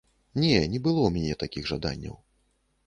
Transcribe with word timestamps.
Не, 0.43 0.61
не 0.75 0.79
было 0.87 0.99
ў 1.03 1.11
мяне 1.19 1.39
такіх 1.45 1.63
жаданняў. 1.75 2.21